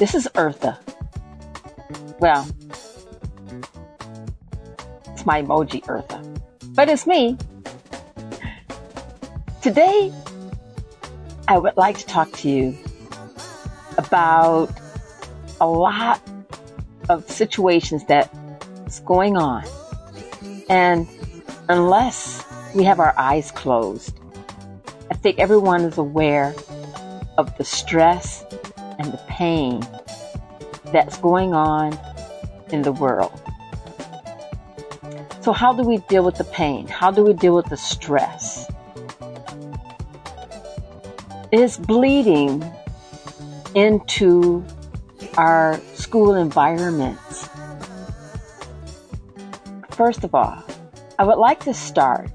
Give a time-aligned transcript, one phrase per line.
[0.00, 0.78] This is Eartha.
[2.20, 2.48] Well,
[5.08, 6.40] it's my emoji Eartha,
[6.74, 7.36] but it's me.
[9.60, 10.10] Today,
[11.48, 12.78] I would like to talk to you
[13.98, 14.72] about
[15.60, 16.22] a lot
[17.10, 19.66] of situations that's going on.
[20.70, 21.06] And
[21.68, 22.42] unless
[22.74, 24.18] we have our eyes closed,
[25.10, 26.54] I think everyone is aware
[27.36, 28.46] of the stress
[29.00, 29.80] and the pain
[30.92, 31.98] that's going on
[32.70, 33.32] in the world.
[35.40, 36.86] So, how do we deal with the pain?
[36.86, 38.70] How do we deal with the stress?
[41.50, 42.62] Is bleeding
[43.74, 44.62] into
[45.38, 47.48] our school environments.
[49.92, 50.62] First of all,
[51.18, 52.30] I would like to start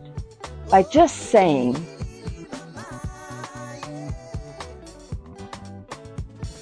[0.72, 1.76] by just saying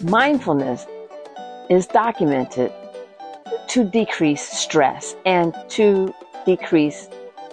[0.04, 0.86] mindfulness
[1.70, 2.72] is documented
[3.68, 6.14] to decrease stress and to
[6.46, 7.08] decrease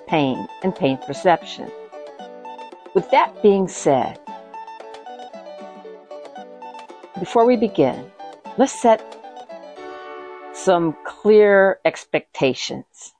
[0.06, 1.71] pain and pain perception.
[2.95, 4.19] With that being said,
[7.19, 8.11] before we begin,
[8.59, 9.01] let's set
[10.53, 13.15] some clear expectations.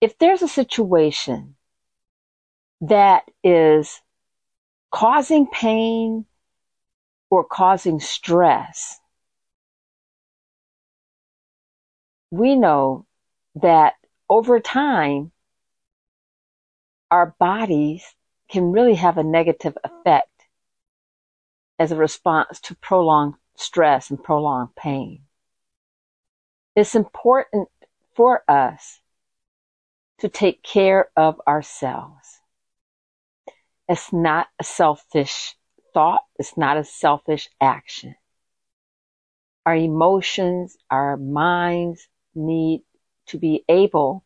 [0.00, 1.56] If there's a situation
[2.80, 4.00] that is
[4.90, 6.24] causing pain
[7.30, 8.98] or causing stress,
[12.30, 13.06] we know
[13.54, 13.94] that
[14.28, 15.32] over time,
[17.10, 18.04] our bodies
[18.48, 20.28] can really have a negative effect
[21.78, 25.22] as a response to prolonged stress and prolonged pain.
[26.76, 27.68] It's important
[28.14, 29.00] for us
[30.18, 32.40] to take care of ourselves.
[33.88, 35.56] It's not a selfish
[35.92, 36.22] thought.
[36.38, 38.14] It's not a selfish action.
[39.66, 42.82] Our emotions, our minds need
[43.26, 44.24] to be able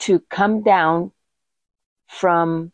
[0.00, 1.12] to come down
[2.08, 2.72] from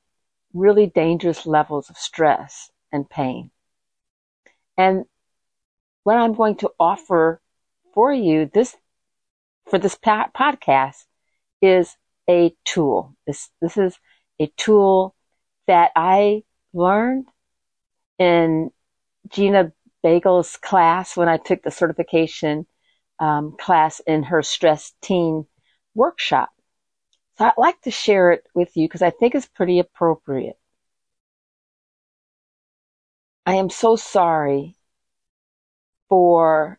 [0.55, 3.51] really dangerous levels of stress and pain.
[4.77, 5.05] And
[6.05, 7.41] what I'm going to offer
[7.93, 8.77] for you this,
[9.69, 11.05] for this podcast
[11.61, 11.97] is
[12.29, 13.15] a tool.
[13.27, 13.99] This, this is
[14.41, 15.15] a tool
[15.67, 17.27] that I learned
[18.19, 18.71] in
[19.29, 19.73] Gina
[20.05, 22.67] Biegel's class when I took the certification
[23.19, 25.47] um, class in her stress teen
[25.95, 26.51] workshop.
[27.37, 30.59] So I'd like to share it with you because I think it's pretty appropriate.
[33.47, 34.77] I am so sorry
[36.09, 36.79] for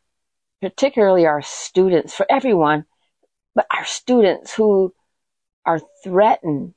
[0.61, 2.85] particularly our students, for everyone,
[3.55, 4.93] but our students who
[5.65, 6.75] are threatened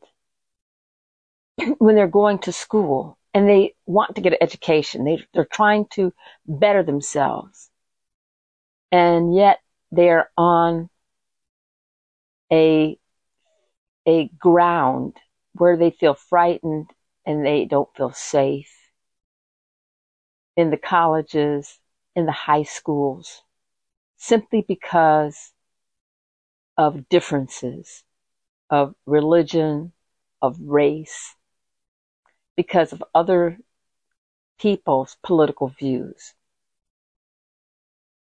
[1.78, 5.04] when they're going to school and they want to get an education.
[5.04, 6.12] They, they're trying to
[6.47, 7.70] better themselves.
[8.91, 9.60] And yet
[9.91, 10.91] they're on
[12.53, 12.98] a,
[14.06, 15.16] a ground
[15.54, 16.91] where they feel frightened
[17.25, 18.72] and they don't feel safe
[20.56, 21.78] in the colleges,
[22.15, 23.42] in the high schools,
[24.16, 25.53] simply because
[26.76, 28.04] of differences
[28.72, 29.92] of religion,
[30.41, 31.34] of race,
[32.56, 33.58] because of other
[34.58, 36.34] people's political views.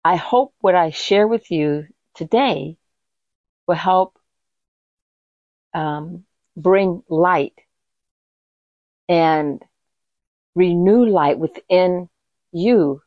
[0.04, 2.76] I hope what I share with you today
[3.66, 4.18] will help
[5.74, 6.24] um,
[6.56, 7.54] bring light
[9.08, 9.62] and
[10.54, 12.08] renew light within
[12.52, 13.02] you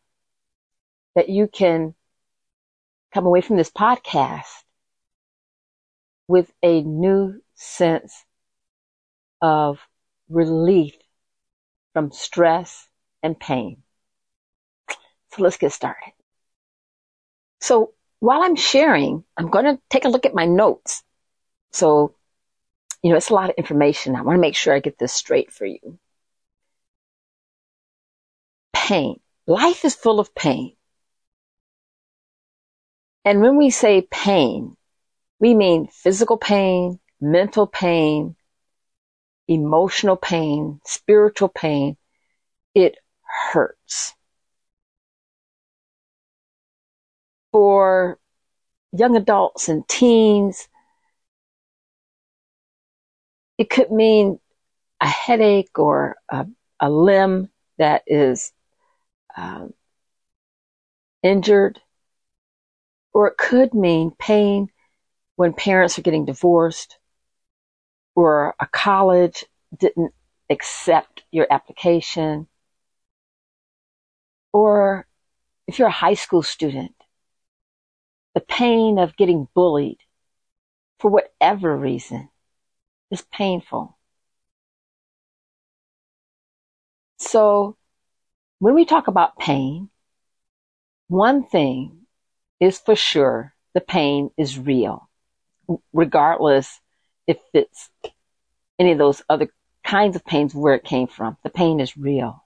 [1.16, 1.96] that you can
[3.14, 4.64] come away from this podcast
[6.28, 8.26] with a new sense
[9.42, 9.80] of
[10.30, 10.96] relief
[11.96, 12.90] from stress
[13.24, 13.78] and pain.
[15.32, 16.12] So let's get started.
[17.62, 21.04] So while I'm sharing, I'm going to take a look at my notes.
[21.72, 22.14] So,
[23.02, 24.14] you know, it's a lot of information.
[24.18, 25.98] I want to make sure I get this straight for you.
[28.74, 29.22] Pain.
[29.48, 30.76] Life is full of pain.
[33.24, 34.76] And when we say pain,
[35.40, 38.36] we mean physical pain, mental pain,
[39.48, 41.98] emotional pain, spiritual pain,
[42.76, 42.98] it
[43.52, 44.16] hurts.
[47.56, 48.20] for
[48.92, 50.68] young adults and teens,
[53.58, 54.42] it could mean
[55.02, 56.46] a headache or a,
[56.82, 58.52] a limb that is
[59.38, 59.74] um,
[61.24, 61.80] injured,
[63.14, 64.68] or it could mean pain
[65.38, 66.98] when parents are getting divorced,
[68.16, 69.46] or a college
[69.78, 70.14] didn't
[70.50, 72.48] accept your application,
[74.54, 75.06] or
[75.68, 76.96] if you're a high school student,
[78.34, 79.98] the pain of getting bullied
[81.00, 82.30] for whatever reason
[83.12, 83.98] is painful.
[87.18, 87.78] So
[88.60, 89.90] when we talk about pain,
[91.08, 92.06] one thing
[92.60, 95.10] is for sure the pain is real,
[95.94, 96.80] regardless
[97.28, 97.90] if it's
[98.80, 99.50] any of those other
[99.84, 101.38] kinds of pains where it came from.
[101.44, 102.44] The pain is real.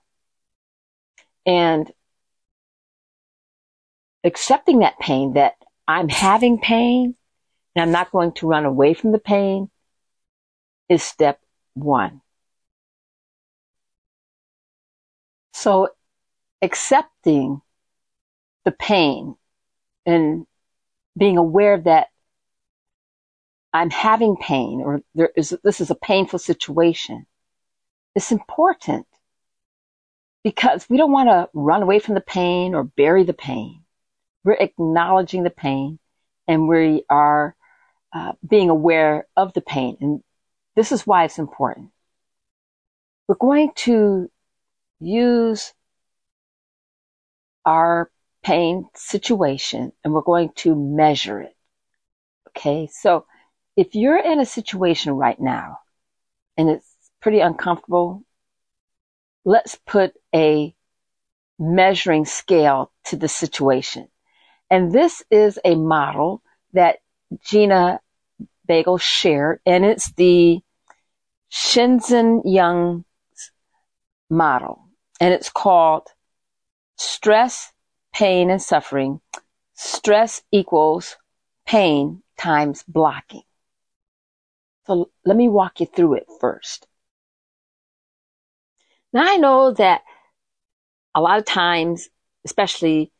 [1.46, 1.90] And
[4.24, 5.54] accepting that pain, that
[5.88, 7.16] I'm having pain
[7.74, 9.70] and I'm not going to run away from the pain,
[10.88, 11.40] is step
[11.74, 12.20] one.
[15.52, 15.88] So
[16.62, 17.62] accepting
[18.64, 19.36] the pain
[20.04, 20.46] and
[21.16, 22.08] being aware of that
[23.72, 27.26] I'm having pain or there is, this is a painful situation
[28.14, 29.06] It's important
[30.42, 33.84] because we don't want to run away from the pain or bury the pain.
[34.44, 35.98] We're acknowledging the pain
[36.48, 37.54] and we are
[38.12, 39.96] uh, being aware of the pain.
[40.00, 40.22] And
[40.74, 41.90] this is why it's important.
[43.28, 44.30] We're going to
[44.98, 45.72] use
[47.64, 48.10] our
[48.42, 51.54] pain situation and we're going to measure it.
[52.48, 52.88] Okay.
[52.92, 53.26] So
[53.80, 55.78] if you're in a situation right now
[56.58, 56.86] and it's
[57.22, 58.22] pretty uncomfortable,
[59.42, 60.74] let's put a
[61.58, 64.06] measuring scale to the situation.
[64.68, 66.42] And this is a model
[66.74, 66.98] that
[67.42, 68.00] Gina
[68.68, 70.60] Biegel shared, and it's the
[71.50, 73.06] Shinzen Young
[74.28, 74.84] model.
[75.22, 76.06] And it's called
[76.96, 77.72] stress,
[78.12, 79.22] pain, and suffering.
[79.72, 81.16] Stress equals
[81.64, 83.42] pain times blocking.
[84.90, 86.86] Let me walk you through it first.
[89.12, 90.02] Now I know that
[91.14, 92.08] a lot of times,
[92.44, 93.12] especially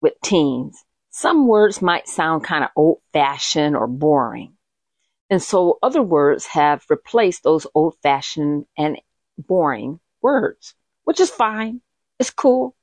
[0.00, 4.54] with teens, some words might sound kind of old fashioned or boring.
[5.30, 8.98] And so other words have replaced those old fashioned and
[9.36, 10.74] boring words,
[11.04, 11.80] which is fine.
[12.18, 12.74] It's cool.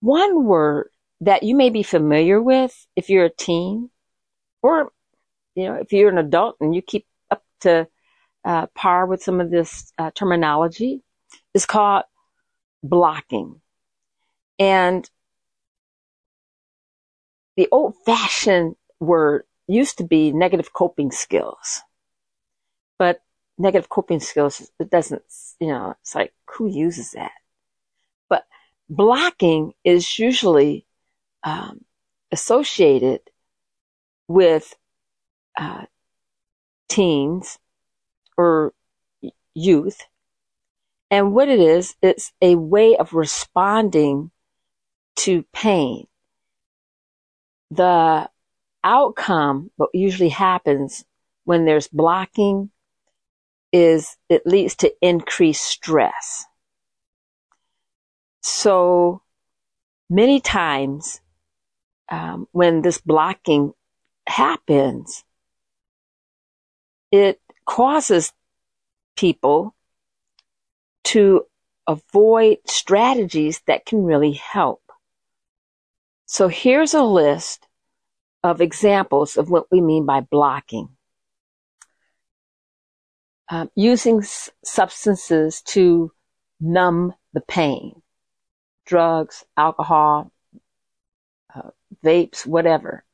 [0.00, 0.90] One word
[1.20, 3.90] that you may be familiar with if you're a teen
[4.62, 4.92] or,
[5.60, 7.86] you know, if you're an adult and you keep up to
[8.44, 11.02] uh, par with some of this uh, terminology
[11.54, 12.04] is called
[12.82, 13.60] blocking.
[14.58, 15.08] And
[17.56, 21.82] the old fashioned word used to be negative coping skills.
[22.98, 23.22] But
[23.58, 25.22] negative coping skills, it doesn't,
[25.60, 27.32] you know, it's like, who uses that?
[28.28, 28.44] But
[28.88, 30.86] blocking is usually
[31.42, 31.84] um,
[32.32, 33.20] associated
[34.28, 34.74] with
[35.58, 35.84] uh,
[36.88, 37.58] teens
[38.36, 38.72] or
[39.54, 40.02] youth.
[41.10, 44.30] And what it is, it's a way of responding
[45.16, 46.06] to pain.
[47.70, 48.28] The
[48.82, 51.04] outcome, what usually happens
[51.44, 52.70] when there's blocking
[53.72, 56.44] is it leads to increased stress.
[58.42, 59.22] So
[60.08, 61.20] many times
[62.10, 63.72] um, when this blocking
[64.26, 65.24] happens,
[67.10, 68.32] it causes
[69.16, 69.74] people
[71.04, 71.44] to
[71.86, 74.82] avoid strategies that can really help.
[76.26, 77.66] So here's a list
[78.42, 80.90] of examples of what we mean by blocking.
[83.48, 86.12] Um, using s- substances to
[86.60, 88.00] numb the pain,
[88.86, 90.30] drugs, alcohol,
[91.52, 91.70] uh,
[92.04, 93.04] vapes, whatever.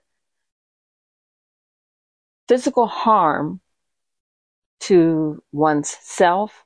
[2.49, 3.61] Physical harm
[4.81, 6.65] to one's self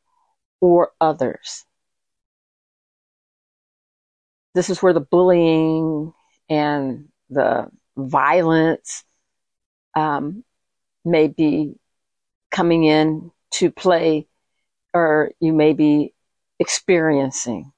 [0.60, 1.64] or others.
[4.54, 6.12] This is where the bullying
[6.48, 9.04] and the violence
[9.94, 10.44] um,
[11.04, 11.74] may be
[12.50, 14.26] coming in to play
[14.92, 16.14] or you may be
[16.58, 17.72] experiencing.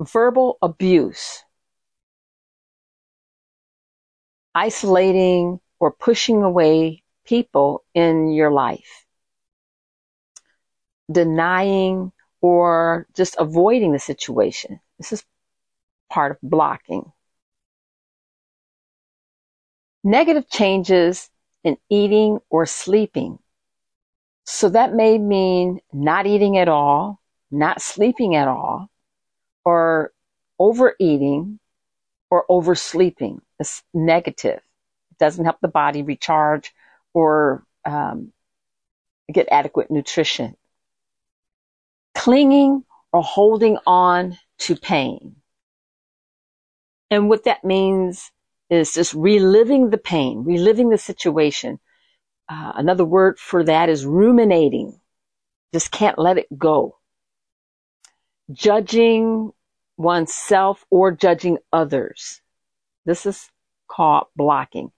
[0.00, 1.44] Verbal abuse,
[4.54, 9.06] isolating or pushing away people in your life.
[11.10, 14.80] Denying or just avoiding the situation.
[14.98, 15.24] This is
[16.10, 17.12] part of blocking.
[20.04, 21.30] negative changes
[21.64, 23.38] in eating or sleeping.
[24.44, 28.88] So that may mean not eating at all, not sleeping at all,
[29.64, 30.12] or
[30.58, 31.60] overeating
[32.30, 33.40] or oversleeping.
[33.60, 34.60] It's negative.
[35.10, 36.74] It doesn't help the body recharge
[37.14, 38.32] or um,
[39.32, 40.56] get adequate nutrition.
[42.14, 45.36] Clinging or holding on to pain.
[47.10, 48.30] And what that means
[48.70, 51.78] is just reliving the pain, reliving the situation.
[52.48, 54.98] Uh, another word for that is ruminating.
[55.74, 56.96] Just can't let it go.
[58.50, 59.52] Judging
[59.96, 62.40] oneself or judging others.
[63.04, 63.50] This is
[63.88, 64.90] called blocking.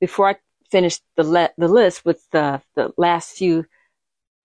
[0.00, 0.36] Before I
[0.70, 3.64] finish the, le- the list with the, the last few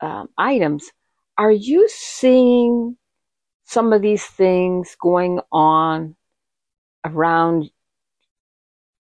[0.02, 0.90] um, items,
[1.38, 2.98] are you seeing
[3.66, 6.16] some of these things going on
[7.06, 7.70] around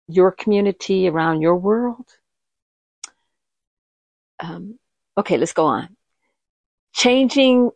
[0.08, 2.08] your community, around your world?
[4.40, 4.80] Um,
[5.18, 5.96] okay, let's go on.
[6.94, 7.72] Changing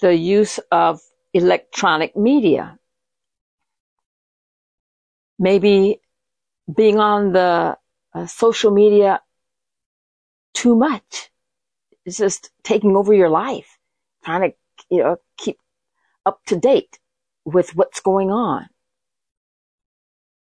[0.00, 1.00] the use of
[1.32, 2.78] electronic media.
[5.38, 6.00] Maybe
[6.74, 7.76] being on the
[8.14, 9.20] uh, social media
[10.54, 11.30] too much.
[12.04, 13.78] It's just taking over your life
[14.24, 14.56] trying to,
[14.90, 15.58] you know, keep
[16.26, 16.98] up to date
[17.44, 18.68] with what's going on.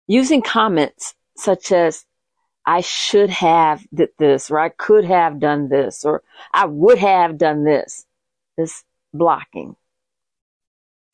[0.06, 2.04] Using comments such as,
[2.64, 6.22] I should have did this, or I could have done this, or
[6.54, 8.06] I would have done this,
[8.56, 9.74] is blocking.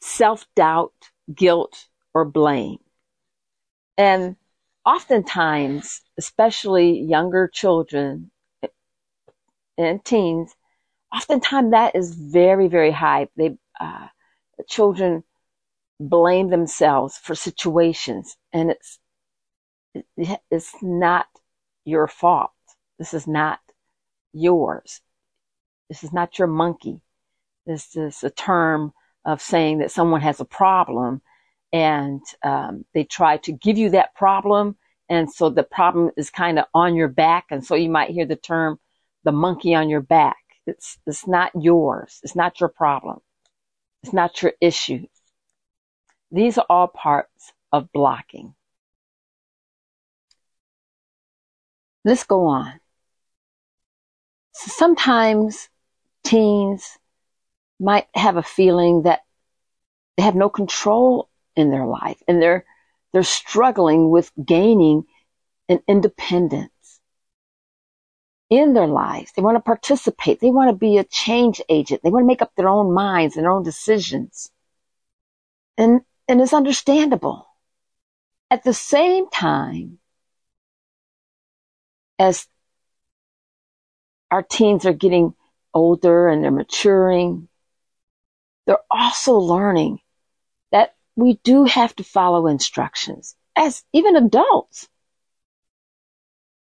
[0.00, 0.92] Self-doubt,
[1.34, 2.78] guilt, or blame.
[3.96, 4.36] And
[4.88, 8.30] oftentimes, especially younger children
[9.76, 10.54] and teens,
[11.14, 13.28] oftentimes that is very, very high.
[13.36, 14.06] They, uh,
[14.66, 15.24] children
[16.00, 18.98] blame themselves for situations and it's,
[20.50, 21.26] it's not
[21.84, 22.52] your fault.
[22.98, 23.60] This is not
[24.32, 25.02] yours.
[25.90, 27.02] This is not your monkey.
[27.66, 28.94] This is a term
[29.26, 31.20] of saying that someone has a problem
[31.72, 34.76] and um, they try to give you that problem.
[35.08, 37.46] And so the problem is kind of on your back.
[37.50, 38.78] And so you might hear the term,
[39.24, 40.36] the monkey on your back.
[40.66, 42.20] It's, it's not yours.
[42.22, 43.20] It's not your problem.
[44.02, 45.06] It's not your issue.
[46.30, 48.54] These are all parts of blocking.
[52.04, 52.80] Let's go on.
[54.52, 55.68] Sometimes
[56.24, 56.98] teens
[57.80, 59.20] might have a feeling that
[60.16, 61.28] they have no control
[61.58, 62.64] in their life and they're,
[63.12, 65.04] they're struggling with gaining
[65.68, 67.00] an independence
[68.48, 69.32] in their lives.
[69.32, 70.40] They want to participate.
[70.40, 72.02] They want to be a change agent.
[72.02, 74.50] They want to make up their own minds and their own decisions.
[75.76, 77.46] And, and it's understandable.
[78.50, 79.98] At the same time
[82.18, 82.46] as
[84.30, 85.34] our teens are getting
[85.74, 87.48] older and they're maturing,
[88.66, 90.00] they're also learning
[91.18, 94.88] we do have to follow instructions as even adults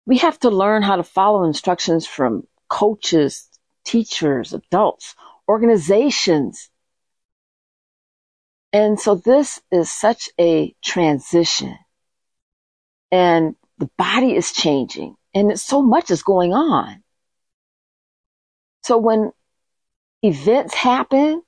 [0.07, 3.45] we have to learn how to follow instructions from coaches,
[3.83, 5.15] teachers, adults,
[5.49, 6.69] organizations.
[8.71, 11.77] And so this is such a transition
[13.11, 17.03] and the body is changing and so much is going on.
[18.83, 19.33] So when
[20.23, 21.41] events happen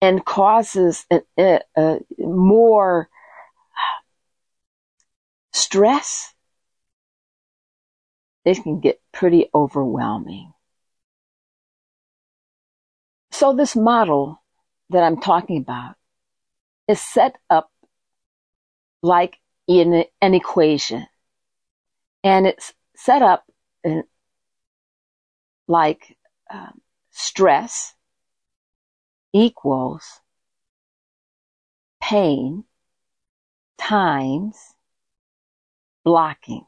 [0.00, 3.08] and causes a, a, a more
[5.52, 6.34] stress,
[8.44, 10.52] they can get pretty overwhelming.
[13.30, 14.42] So this model
[14.90, 15.94] that I'm talking about
[16.88, 17.70] is set up
[19.02, 21.06] like in an equation.
[22.24, 23.44] And it's set up
[23.84, 24.04] in
[25.68, 26.16] like
[26.52, 26.80] um,
[27.10, 27.94] stress
[29.32, 30.20] equals
[32.00, 32.64] pain
[33.78, 34.56] times
[36.04, 36.64] blocking.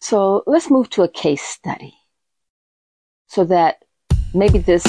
[0.00, 1.94] So let's move to a case study
[3.26, 3.82] so that
[4.34, 4.84] maybe this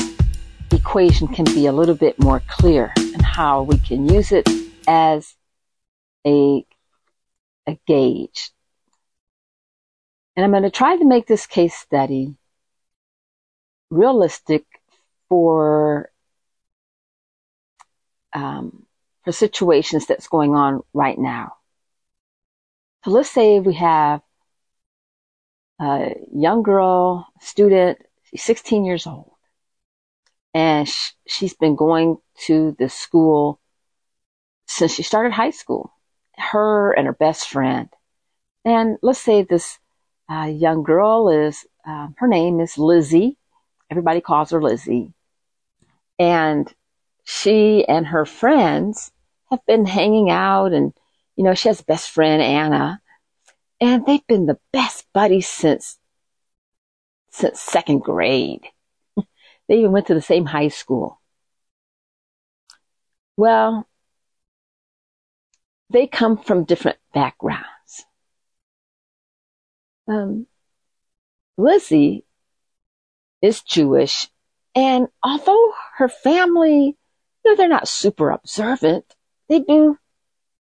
[0.71, 4.47] equation can be a little bit more clear and how we can use it
[4.87, 5.35] as
[6.25, 6.65] a,
[7.65, 8.51] a gauge.
[10.35, 12.35] And I'm going to try to make this case study
[13.89, 14.65] realistic
[15.29, 16.11] for
[18.33, 18.85] um,
[19.23, 21.53] for situations that's going on right now.
[23.03, 24.21] So let's say we have
[25.79, 29.31] a young girl, student, she's 16 years old.
[30.53, 33.59] And sh- she's been going to the school
[34.67, 35.91] since she started high school,
[36.37, 37.89] her and her best friend.
[38.65, 39.79] And let's say this
[40.29, 43.37] uh, young girl is, uh, her name is Lizzie.
[43.89, 45.13] Everybody calls her Lizzie.
[46.19, 46.71] And
[47.23, 49.11] she and her friends
[49.49, 50.93] have been hanging out and,
[51.35, 53.01] you know, she has best friend, Anna,
[53.79, 55.97] and they've been the best buddies since,
[57.31, 58.65] since second grade.
[59.67, 61.21] they even went to the same high school.
[63.37, 63.87] Well,
[65.89, 68.05] they come from different backgrounds.
[70.07, 70.47] Um,
[71.57, 72.23] Lizzie
[73.41, 74.27] is Jewish,
[74.77, 76.95] and although her family,
[77.43, 79.05] you know, they're not super observant,
[79.49, 79.97] they do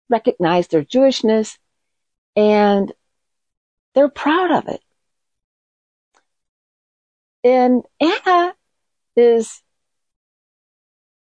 [0.08, 1.58] recognize their Jewishness
[2.34, 2.92] and
[3.94, 4.82] they're proud of it.
[7.44, 8.54] And Anna
[9.14, 9.62] is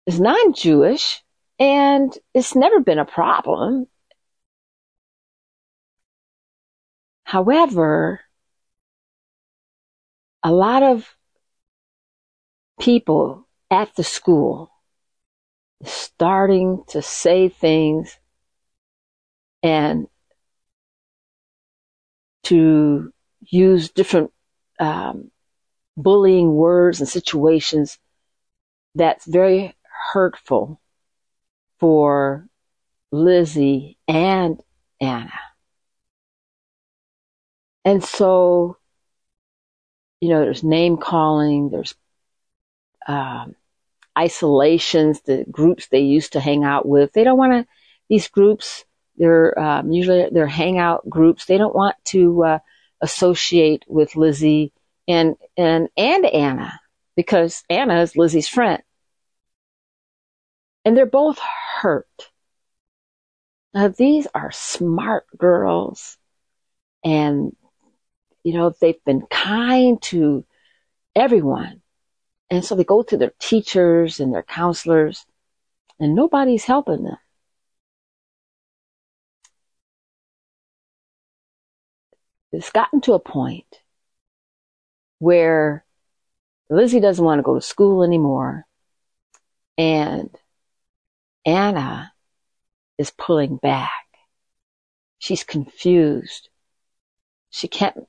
[0.07, 1.25] is non-Jewish
[1.59, 3.87] and it's never been a problem.
[7.25, 8.21] However,
[10.45, 11.18] a lot of
[12.79, 14.71] people at the school
[15.85, 18.19] starting to say things
[19.63, 20.09] and
[22.45, 24.33] to use different
[24.81, 25.31] um,
[25.97, 27.99] bullying words and situations
[28.95, 29.75] that's very
[30.13, 30.81] hurtful
[31.79, 32.49] for
[33.13, 34.61] Lizzie and
[35.01, 35.33] Anna.
[37.85, 38.77] And so,
[40.21, 41.95] you know, there's name calling, there's
[43.09, 43.57] um,
[44.17, 47.13] isolations, the groups they used to hang out with.
[47.13, 47.73] They don't want to,
[48.09, 48.85] these groups,
[49.17, 51.47] they're um, usually they're hangout groups.
[51.47, 52.59] They don't want to uh,
[53.01, 54.73] associate with Lizzie
[55.09, 56.81] and, and, and Anna
[57.17, 58.83] because Anna is Lizzie's friend.
[60.85, 62.31] And they're both hurt.
[63.75, 66.17] Now, these are smart girls
[67.05, 67.55] and,
[68.45, 70.45] you know, they've been kind to
[71.15, 71.83] everyone.
[72.51, 75.27] And so they go to their teachers and their counselors
[76.01, 77.19] and nobody's helping them.
[82.53, 83.83] It's gotten to a point
[85.19, 85.85] where
[86.71, 88.65] Lizzie doesn't want to go to school anymore
[89.77, 90.31] and
[91.45, 92.13] Anna
[92.99, 93.93] is pulling back.
[95.19, 96.49] She's confused.
[97.51, 98.09] She can't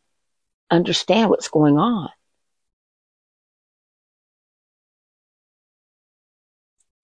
[0.72, 2.10] understand what's going on.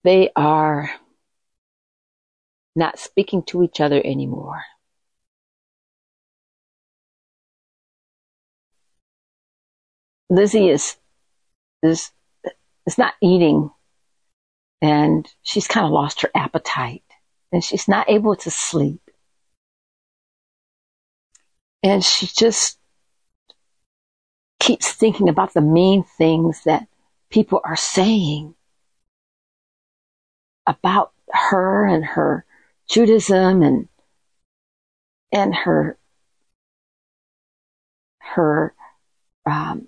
[0.06, 0.92] They are
[2.76, 4.62] not speaking to each other anymore.
[10.30, 10.98] Lizzie is
[11.82, 12.12] is
[12.86, 13.72] is not eating
[14.80, 17.02] and she's kind of lost her appetite
[17.52, 19.10] and she's not able to sleep.
[21.82, 22.78] And she just
[24.60, 26.88] keeps thinking about the mean things that
[27.32, 28.54] people are saying
[30.68, 32.46] about her and her
[32.90, 33.88] Judaism and
[35.32, 35.98] and her
[38.20, 38.74] her
[39.46, 39.88] um,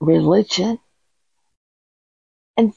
[0.00, 0.78] religion.
[2.56, 2.72] And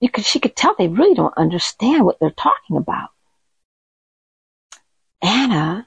[0.00, 3.10] you could, she could tell they really don't understand what they're talking about.
[5.20, 5.86] Anna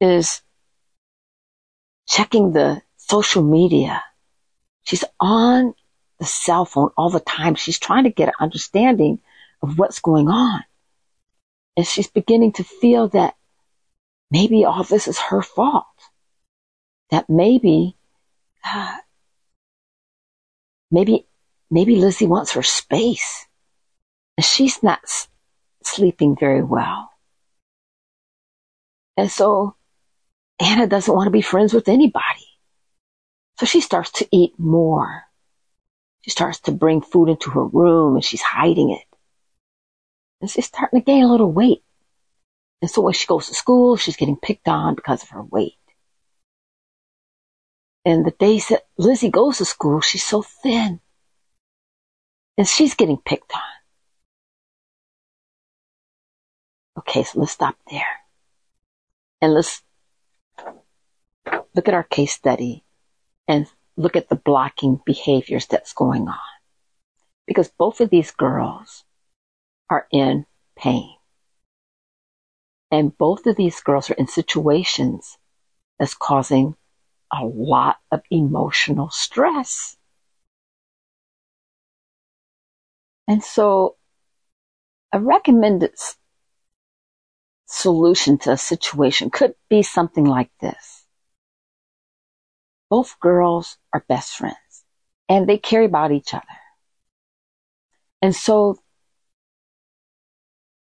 [0.00, 0.42] is
[2.06, 4.02] checking the social media.
[4.84, 5.74] She's on
[6.24, 7.54] the cell phone all the time.
[7.54, 9.20] She's trying to get an understanding
[9.62, 10.64] of what's going on.
[11.76, 13.34] And she's beginning to feel that
[14.30, 15.84] maybe all this is her fault.
[17.10, 17.96] That maybe
[18.64, 18.96] uh,
[20.90, 21.26] maybe,
[21.70, 23.46] maybe Lizzie wants her space.
[24.38, 25.28] And she's not s-
[25.82, 27.10] sleeping very well.
[29.18, 29.76] And so
[30.58, 32.48] Anna doesn't want to be friends with anybody.
[33.58, 35.24] So she starts to eat more.
[36.24, 39.04] She starts to bring food into her room and she's hiding it.
[40.40, 41.82] And she's starting to gain a little weight.
[42.80, 45.74] And so when she goes to school, she's getting picked on because of her weight.
[48.06, 51.00] And the days that Lizzie goes to school, she's so thin.
[52.56, 53.60] And she's getting picked on.
[57.00, 58.06] Okay, so let's stop there.
[59.42, 59.82] And let's
[61.74, 62.82] look at our case study
[63.46, 66.38] and look at the blocking behaviors that's going on.
[67.46, 69.04] Because both of these girls
[69.90, 71.14] are in pain.
[72.90, 75.36] And both of these girls are in situations
[75.98, 76.76] that's causing
[77.32, 79.96] a lot of emotional stress.
[83.26, 83.96] And so
[85.12, 85.94] a recommended
[87.66, 90.93] solution to a situation could be something like this.
[92.90, 94.84] Both girls are best friends
[95.28, 96.44] and they care about each other.
[98.22, 98.78] And so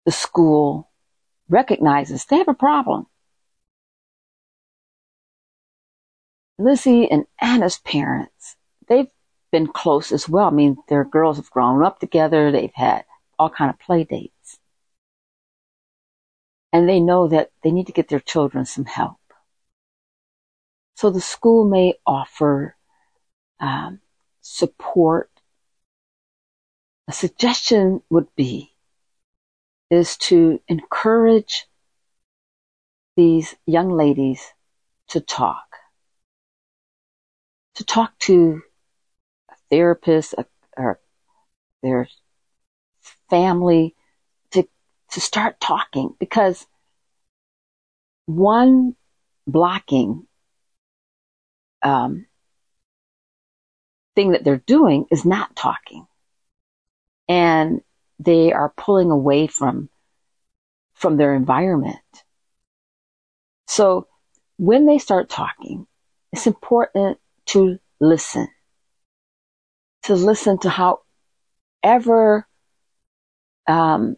[0.06, 0.92] the school
[1.50, 3.08] recognizes they have a problem.
[6.58, 8.56] Lizzie and Anna's parents,
[8.88, 9.10] they've
[9.52, 10.48] been close as well.
[10.48, 12.52] I mean, their girls have grown up together.
[12.52, 13.04] They've had
[13.38, 14.60] all kind of play dates.
[16.72, 19.18] And they know that they need to get their children some help.
[20.96, 22.76] So the school may offer
[23.60, 24.00] um,
[24.42, 25.30] support.
[27.08, 28.74] A suggestion would be
[29.92, 31.68] is to encourage
[33.16, 34.54] these young ladies
[35.10, 35.66] to talk
[37.76, 38.62] to talk to
[39.50, 41.00] a therapist a, or
[41.84, 42.08] their
[43.30, 43.96] family
[44.52, 44.68] to
[45.12, 46.66] to start talking because
[48.26, 48.96] one
[49.46, 50.26] blocking
[51.84, 52.26] um,
[54.16, 56.06] thing that they're doing is not talking
[57.28, 57.82] and
[58.20, 59.90] they are pulling away from
[60.94, 61.98] from their environment
[63.68, 64.08] so
[64.58, 65.86] when they start talking
[66.36, 68.50] it's important to listen.
[70.04, 71.00] To listen to
[71.82, 72.46] however
[73.68, 74.18] um,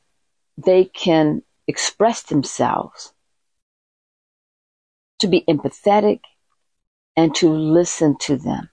[0.58, 3.14] they can express themselves.
[5.20, 6.22] To be empathetic
[7.18, 8.70] and to listen to them.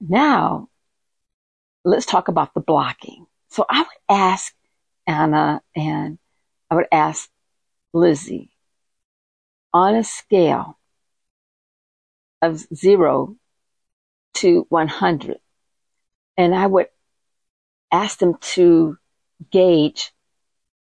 [0.00, 0.68] Now,
[1.84, 3.26] let's talk about the blocking.
[3.50, 4.54] So I would ask
[5.06, 6.18] Anna and
[6.70, 7.28] I would ask
[7.92, 8.50] Lizzie
[9.74, 10.78] on a scale
[12.40, 13.36] of zero
[14.34, 15.38] to 100.
[16.38, 16.88] And I would
[17.92, 18.96] ask them to
[19.50, 20.12] gauge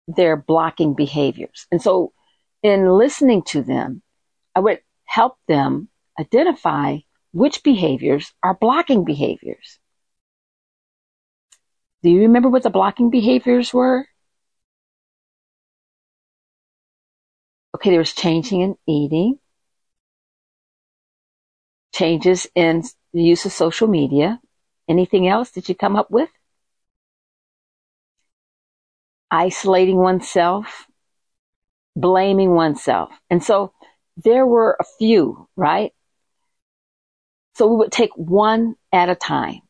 [0.07, 1.67] their blocking behaviors.
[1.71, 2.13] And so
[2.63, 4.01] in listening to them,
[4.57, 5.87] I would help them
[6.19, 6.97] identify
[7.31, 9.77] which behaviors are blocking behaviors.
[12.01, 14.07] Do you remember what the blocking behaviors were?
[17.75, 19.37] Okay, there was changing in eating,
[21.93, 22.81] changes in
[23.13, 24.41] the use of social media.
[24.89, 26.31] Anything else that you come up with?
[29.29, 30.87] Isolating oneself,
[31.95, 33.11] blaming oneself.
[33.29, 33.73] And so
[34.17, 35.93] there were a few, right?
[37.55, 39.61] So we would take one at a time.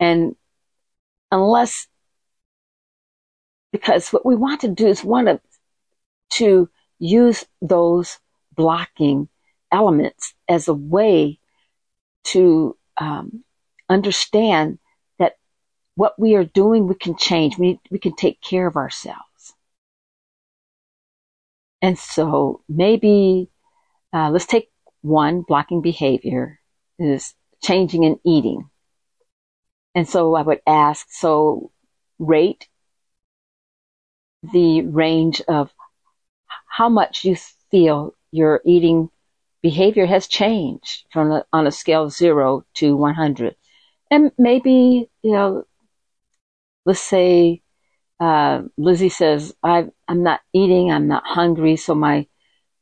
[0.00, 0.36] And
[1.30, 1.86] unless,
[3.72, 5.40] because what we want to do is want to,
[6.38, 8.18] to use those
[8.54, 9.28] blocking
[9.70, 11.38] elements as a way
[12.24, 13.44] to um,
[13.88, 14.78] understand
[15.18, 15.36] that
[15.94, 17.58] what we are doing, we can change.
[17.58, 19.20] We, we can take care of ourselves.
[21.84, 23.50] And so maybe
[24.10, 24.70] uh, let's take
[25.02, 26.58] one blocking behavior
[26.98, 28.70] is changing in eating.
[29.94, 31.72] And so I would ask, so
[32.18, 32.68] rate
[34.50, 35.74] the range of
[36.66, 37.36] how much you
[37.70, 39.10] feel you're eating
[39.60, 43.56] behavior has changed from a, on a scale of zero to 100.
[44.10, 45.66] And maybe, you know,
[46.86, 47.60] let's say,
[48.20, 52.26] uh, Lizzie says, I, I'm not eating, I'm not hungry, so my,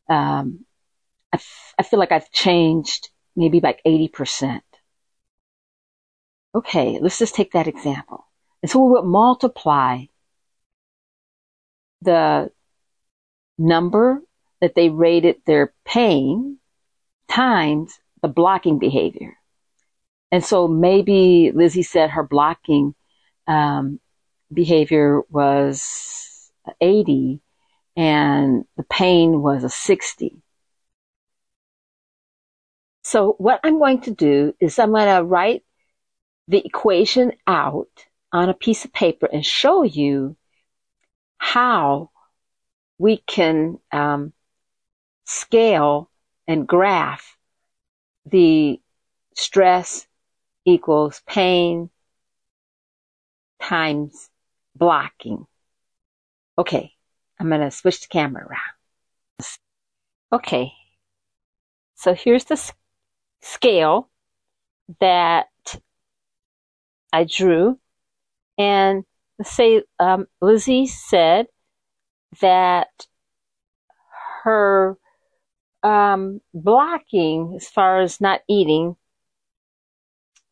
[0.09, 0.64] um,
[1.33, 4.61] I, f- I feel like I've changed maybe like 80%.
[6.55, 8.27] Okay, let's just take that example.
[8.62, 10.05] And so we would multiply
[12.03, 12.51] the
[13.59, 14.23] number
[14.61, 16.59] that they rated their pain
[17.29, 19.37] times the blocking behavior.
[20.31, 22.95] And so maybe Lizzie said her blocking
[23.47, 24.01] um,
[24.53, 27.41] behavior was 80
[27.97, 30.43] and the pain was a 60.
[33.05, 35.65] So what I'm going to do is I'm going to write
[36.49, 37.88] the equation out
[38.33, 40.37] on a piece of paper and show you
[41.38, 42.11] how
[42.99, 44.33] we can um,
[45.25, 46.11] scale
[46.47, 47.37] and graph
[48.27, 48.81] the
[49.35, 50.07] stress
[50.65, 51.91] equals pain
[53.61, 54.31] times
[54.75, 55.47] blocking.
[56.59, 56.93] Okay,
[57.39, 59.49] I'm going to switch the camera around.
[60.33, 60.73] Okay,
[61.95, 62.73] so here's the
[63.43, 64.09] scale
[65.01, 65.47] that
[67.13, 67.79] I drew.
[68.59, 69.05] And
[69.43, 71.47] say um, Lizzie said
[72.41, 73.07] that
[74.43, 74.97] her
[75.83, 78.97] um, blocking, as far as not eating,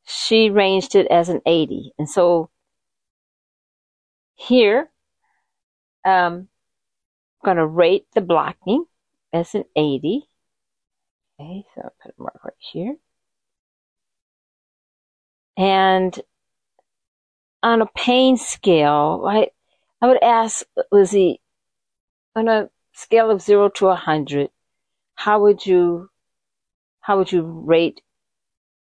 [0.07, 1.93] she ranged it as an 80.
[1.99, 2.50] And so
[4.41, 4.91] here,
[6.05, 6.49] um,
[7.43, 8.85] I'm going to rate the blocking
[9.33, 10.23] as an 80.
[11.39, 12.97] Okay, so I'll put a mark right here.
[15.57, 16.19] And
[17.63, 19.49] on a pain scale, I,
[20.01, 21.41] I would ask Lizzie,
[22.35, 24.49] on a scale of zero to a hundred,
[25.15, 26.09] how would you,
[27.01, 28.01] how would you rate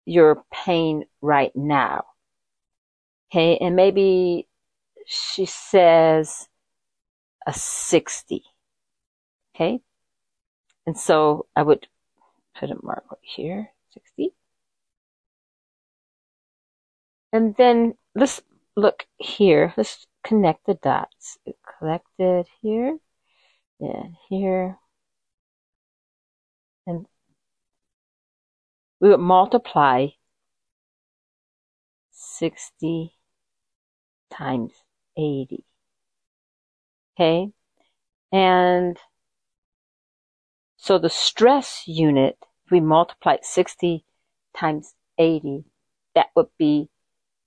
[0.04, 2.04] your pain right now?
[3.30, 4.46] Okay, and maybe
[5.06, 6.48] she says
[7.46, 8.42] a 60.
[9.54, 9.80] Okay,
[10.86, 11.86] and so I would
[12.58, 14.32] put a mark right here, 60.
[17.32, 18.42] And then let's
[18.76, 19.72] look here.
[19.76, 21.38] Let's connect the dots.
[21.78, 22.98] Collected here
[23.80, 24.78] and here.
[26.86, 27.06] And
[29.00, 30.08] we would multiply
[32.10, 33.14] 60
[34.30, 34.72] times
[35.16, 35.64] 80.
[37.14, 37.52] Okay?
[38.32, 38.98] And
[40.76, 44.04] so the stress unit, if we multiply 60
[44.56, 45.64] times 80,
[46.14, 46.88] that would be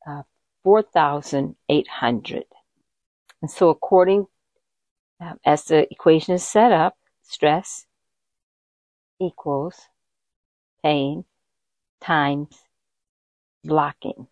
[0.08, 0.23] uh,
[0.63, 2.43] 4,800.
[3.41, 4.28] And so according,
[5.19, 7.86] um, as the equation is set up, stress
[9.19, 9.89] equals
[10.84, 11.25] pain
[12.01, 12.63] times
[13.63, 14.28] blocking.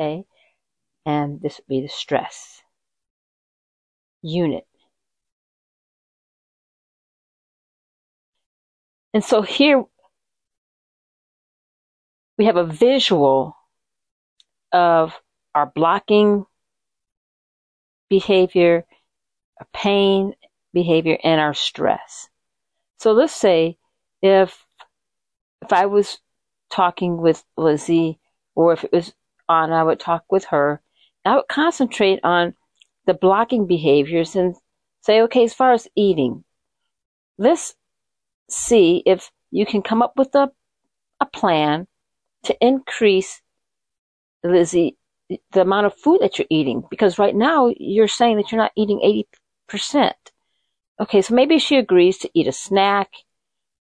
[0.00, 0.24] Okay,
[1.04, 2.62] and this would be the stress
[4.22, 4.66] unit.
[9.12, 9.84] And so here
[12.36, 13.56] we have a visual
[14.72, 15.14] of
[15.54, 16.46] our blocking
[18.08, 18.84] behavior,
[19.60, 20.34] our pain
[20.72, 22.28] behavior, and our stress.
[22.98, 23.78] So let's say
[24.22, 24.66] if
[25.62, 26.20] if I was
[26.70, 28.20] talking with Lizzie
[28.54, 29.12] or if it was
[29.48, 30.80] on, I would talk with her.
[31.24, 32.54] I would concentrate on
[33.06, 34.54] the blocking behaviors and
[35.00, 36.44] say, okay, as far as eating,
[37.38, 37.74] let's
[38.48, 40.50] see if you can come up with a,
[41.20, 41.86] a plan
[42.44, 43.42] to increase,
[44.44, 44.96] Lizzie,
[45.52, 46.82] the amount of food that you're eating.
[46.90, 49.24] Because right now you're saying that you're not eating
[49.72, 50.12] 80%.
[51.00, 53.10] Okay, so maybe she agrees to eat a snack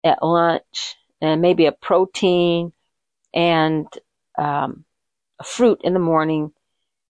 [0.04, 2.74] at lunch and maybe a protein
[3.34, 3.88] and
[4.38, 4.86] um,
[5.40, 6.52] a fruit in the morning.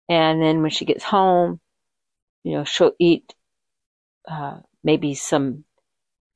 [0.08, 1.60] And then when she gets home,
[2.44, 3.34] you know, she'll eat
[4.28, 5.64] uh, maybe some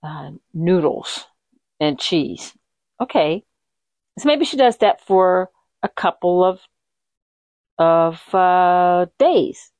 [0.02, 1.26] uh, noodles
[1.78, 2.52] and cheese.
[3.00, 3.44] Okay,
[4.18, 5.50] so maybe she does that for
[5.82, 6.60] a couple of
[7.78, 9.72] of uh, days.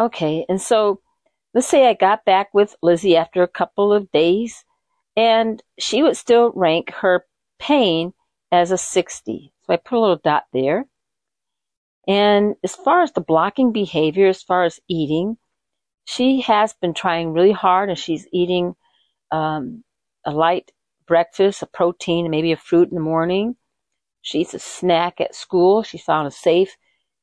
[0.00, 1.00] Okay, and so
[1.52, 4.64] let's say I got back with Lizzie after a couple of days,
[5.16, 7.26] and she would still rank her
[7.58, 8.12] pain
[8.52, 9.52] as a 60.
[9.62, 10.86] So I put a little dot there.
[12.06, 15.38] And as far as the blocking behavior, as far as eating,
[16.04, 18.76] she has been trying really hard and she's eating
[19.32, 19.82] um,
[20.24, 20.70] a light
[21.06, 23.56] breakfast, a protein, maybe a fruit in the morning.
[24.22, 25.82] She eats a snack at school.
[25.82, 26.76] She found a safe,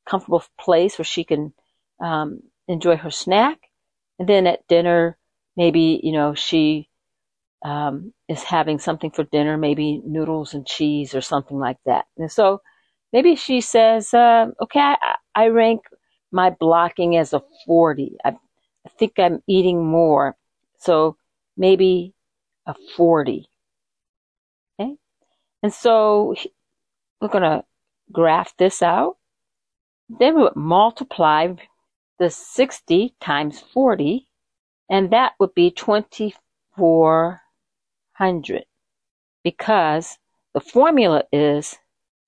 [0.06, 1.54] comfortable place where she can
[2.02, 3.60] um, enjoy her snack.
[4.20, 5.18] And then at dinner,
[5.56, 6.90] maybe, you know, she
[7.64, 12.06] um, is having something for dinner, maybe noodles and cheese or something like that.
[12.18, 12.62] And so
[13.14, 15.82] maybe she says, uh, okay, I, I, rank
[16.32, 18.18] my blocking as a 40.
[18.26, 20.36] I, I think I'm eating more.
[20.80, 21.16] So
[21.56, 22.14] maybe
[22.66, 23.48] a 40.
[24.80, 24.96] Okay.
[25.62, 26.36] And so
[27.22, 27.64] we're going to
[28.12, 29.16] graph this out.
[30.10, 31.54] Then we would multiply
[32.20, 34.28] the 60 times 40,
[34.90, 37.43] and that would be 24
[38.14, 38.66] hundred
[39.44, 40.18] because
[40.54, 41.78] the formula is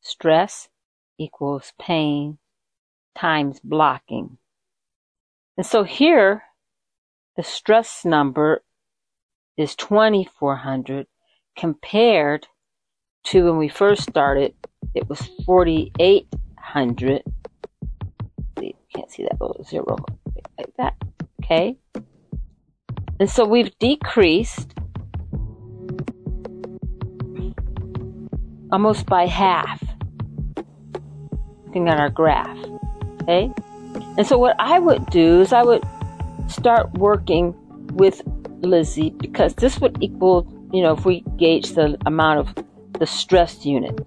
[0.01, 0.69] stress
[1.17, 2.37] equals pain
[3.15, 4.37] times blocking.
[5.57, 6.43] And so here,
[7.37, 8.63] the stress number
[9.57, 11.07] is 2400
[11.57, 12.47] compared
[13.25, 14.53] to when we first started,
[14.93, 17.23] it was 4800.
[18.59, 19.95] See, can't see that little zero
[20.57, 20.95] like that.
[21.41, 21.77] Okay.
[23.19, 24.73] And so we've decreased
[28.75, 29.81] almost by half.
[31.65, 32.57] Looking at our graph.
[33.21, 33.49] Okay?
[34.17, 35.81] And so what I would do is I would
[36.49, 37.55] start working
[37.93, 38.21] with
[38.59, 42.65] Lizzie because this would equal, you know, if we gauge the amount of
[42.99, 43.97] the stress unit.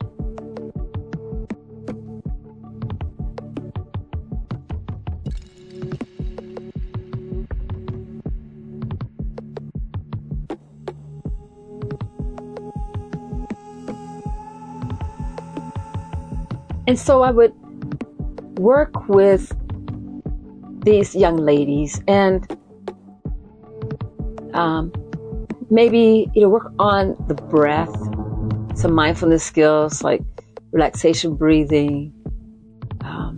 [16.88, 17.52] And so I would
[18.58, 19.54] work with
[20.84, 22.50] these young ladies and
[24.54, 24.90] um,
[25.68, 27.94] maybe you know work on the breath,
[28.74, 30.22] some mindfulness skills like
[30.72, 32.10] relaxation breathing,
[33.02, 33.36] um,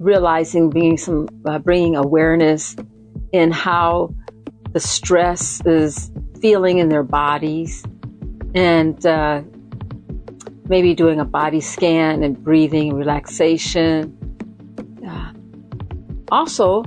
[0.00, 2.74] realizing being some uh, bringing awareness
[3.30, 4.12] in how
[4.72, 6.10] the stress is
[6.40, 7.84] feeling in their bodies,
[8.56, 9.42] and uh,
[10.68, 14.14] maybe doing a body scan and breathing relaxation.
[15.06, 15.32] Uh,
[16.30, 16.84] also,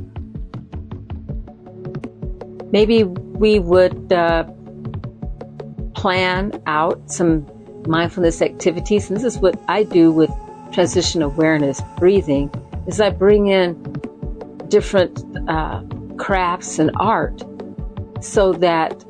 [2.72, 4.44] maybe we would uh,
[5.96, 7.46] plan out some
[7.88, 9.10] mindfulness activities.
[9.10, 10.30] And this is what I do with
[10.72, 12.50] transition awareness breathing
[12.88, 13.82] is I bring in
[14.70, 15.84] different uh,
[16.18, 17.44] crafts and art
[18.22, 19.04] so that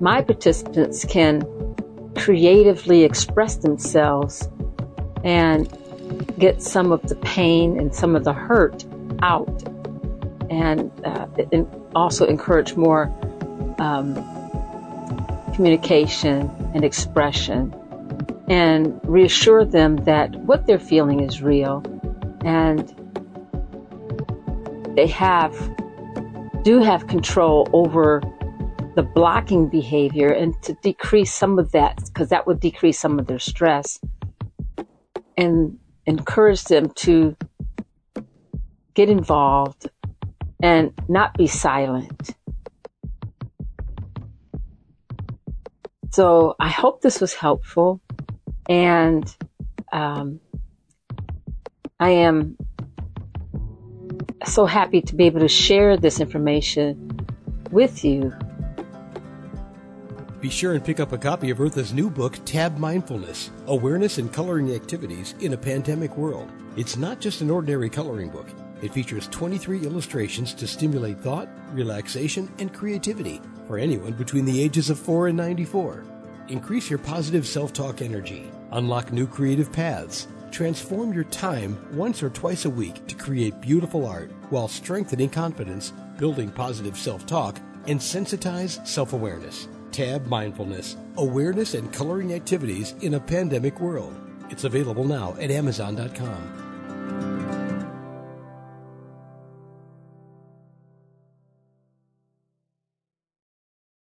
[0.00, 1.42] my participants can
[2.16, 4.48] creatively express themselves
[5.24, 5.68] and
[6.38, 8.84] get some of the pain and some of the hurt
[9.22, 9.62] out.
[10.50, 13.12] And, uh, and also encourage more
[13.78, 14.14] um,
[15.54, 17.74] communication and expression
[18.48, 21.82] and reassure them that what they're feeling is real
[22.44, 22.94] and
[24.94, 25.52] they have
[26.62, 28.22] do have control over
[28.96, 33.26] the blocking behavior and to decrease some of that because that would decrease some of
[33.26, 34.00] their stress
[35.36, 37.36] and encourage them to
[38.94, 39.90] get involved
[40.62, 42.34] and not be silent.
[46.10, 48.00] So I hope this was helpful
[48.66, 49.36] and
[49.92, 50.40] um,
[52.00, 52.56] I am
[54.46, 57.20] so happy to be able to share this information
[57.70, 58.32] with you.
[60.46, 64.32] Be sure and pick up a copy of Eartha's new book, Tab Mindfulness Awareness and
[64.32, 66.48] Coloring Activities in a Pandemic World.
[66.76, 68.46] It's not just an ordinary coloring book,
[68.80, 74.88] it features 23 illustrations to stimulate thought, relaxation, and creativity for anyone between the ages
[74.88, 76.04] of 4 and 94.
[76.46, 82.30] Increase your positive self talk energy, unlock new creative paths, transform your time once or
[82.30, 87.98] twice a week to create beautiful art while strengthening confidence, building positive self talk, and
[87.98, 89.66] sensitize self awareness.
[89.96, 94.14] Tab Mindfulness Awareness and Coloring Activities in a Pandemic World.
[94.50, 96.65] It's available now at Amazon.com.